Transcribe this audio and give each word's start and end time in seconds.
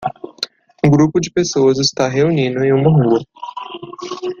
Um 0.83 0.89
grupo 0.89 1.19
de 1.21 1.29
pessoas 1.29 1.77
está 1.77 2.07
reunido 2.07 2.63
em 2.63 2.73
uma 2.73 2.89
rua. 2.89 3.23